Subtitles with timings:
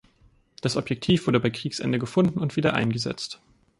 [0.61, 3.39] Das Objektiv wurde bei Kriegsende gefunden und wieder eingesetzt.